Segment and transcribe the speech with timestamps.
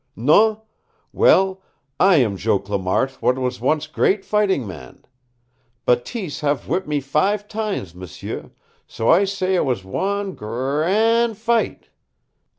[0.15, 0.59] Non?
[1.13, 1.61] Well,
[1.99, 5.05] I am Joe Clamart what was once great fightin' man.
[5.85, 8.49] Bateese hav' whip' me five times, m'sieu
[8.87, 10.89] so I say it was wan gr r r a
[11.23, 11.89] n' fight!